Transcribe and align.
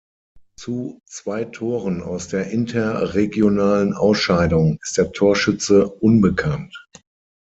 Zu 0.57 0.99
zwei 1.05 1.43
Toren 1.45 2.01
aus 2.01 2.27
der 2.27 2.49
interregionalen 2.49 3.93
Ausscheidung 3.93 4.79
ist 4.81 4.97
der 4.97 5.11
Torschütze 5.11 5.87
unbekannt. 5.89 6.87